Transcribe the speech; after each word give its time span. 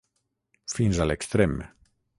Fins 0.75 0.99
a 1.05 1.09
l'extrem. 1.11 1.57